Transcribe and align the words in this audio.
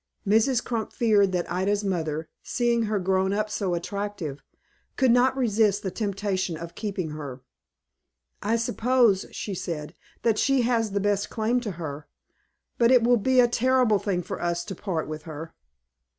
Mrs. 0.27 0.63
Crump 0.65 0.91
feared 0.91 1.31
that 1.33 1.51
Ida's 1.51 1.83
mother, 1.83 2.27
seeing 2.41 2.85
her 2.89 2.97
grown 2.97 3.33
up 3.33 3.51
so 3.51 3.75
attractive, 3.75 4.41
could 4.95 5.11
not 5.11 5.37
resist 5.37 5.83
the 5.83 5.91
temptation 5.91 6.57
of 6.57 6.73
keeping 6.73 7.11
her. 7.11 7.43
"I 8.41 8.55
suppose," 8.55 9.27
she 9.29 9.53
said, 9.53 9.93
"that 10.23 10.39
she 10.39 10.63
has 10.63 10.93
the 10.93 10.99
best 10.99 11.29
claim 11.29 11.59
to 11.61 11.73
her; 11.73 12.07
but 12.79 12.89
it 12.89 13.03
will 13.03 13.17
be 13.17 13.39
a 13.39 13.47
terrible 13.47 13.99
thing 13.99 14.23
for 14.23 14.41
us 14.41 14.65
to 14.65 14.73
part 14.73 15.07
with 15.07 15.21
her." 15.29 15.53